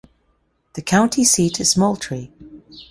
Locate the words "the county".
0.73-1.23